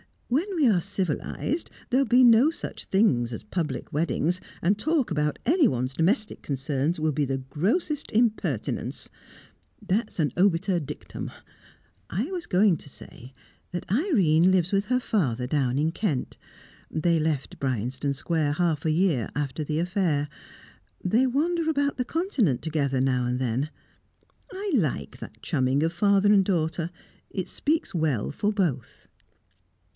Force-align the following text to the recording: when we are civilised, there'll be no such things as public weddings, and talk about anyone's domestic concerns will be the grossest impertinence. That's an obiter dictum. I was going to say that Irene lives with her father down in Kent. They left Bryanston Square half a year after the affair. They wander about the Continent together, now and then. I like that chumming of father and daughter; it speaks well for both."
when 0.29 0.47
we 0.55 0.65
are 0.67 0.79
civilised, 0.81 1.69
there'll 1.89 2.05
be 2.07 2.23
no 2.23 2.49
such 2.49 2.85
things 2.85 3.33
as 3.33 3.43
public 3.43 3.91
weddings, 3.93 4.39
and 4.61 4.79
talk 4.79 5.11
about 5.11 5.37
anyone's 5.45 5.93
domestic 5.93 6.41
concerns 6.41 6.99
will 6.99 7.11
be 7.11 7.25
the 7.25 7.37
grossest 7.49 8.09
impertinence. 8.11 9.09
That's 9.85 10.19
an 10.19 10.31
obiter 10.37 10.79
dictum. 10.79 11.31
I 12.09 12.23
was 12.31 12.47
going 12.47 12.77
to 12.77 12.89
say 12.89 13.33
that 13.73 13.85
Irene 13.91 14.49
lives 14.51 14.71
with 14.71 14.85
her 14.85 15.01
father 15.01 15.45
down 15.45 15.77
in 15.77 15.91
Kent. 15.91 16.37
They 16.89 17.19
left 17.19 17.59
Bryanston 17.59 18.13
Square 18.13 18.53
half 18.53 18.85
a 18.85 18.91
year 18.91 19.29
after 19.35 19.65
the 19.65 19.79
affair. 19.79 20.29
They 21.03 21.27
wander 21.27 21.69
about 21.69 21.97
the 21.97 22.05
Continent 22.05 22.61
together, 22.61 23.01
now 23.01 23.25
and 23.25 23.37
then. 23.37 23.69
I 24.51 24.71
like 24.73 25.17
that 25.19 25.41
chumming 25.43 25.83
of 25.83 25.91
father 25.93 26.31
and 26.33 26.43
daughter; 26.43 26.89
it 27.29 27.49
speaks 27.49 27.93
well 27.93 28.31
for 28.31 28.51
both." 28.51 29.07